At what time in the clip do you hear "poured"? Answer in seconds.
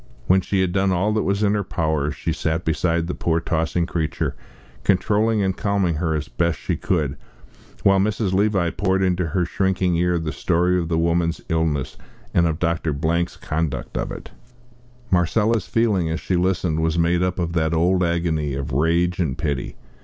8.71-9.03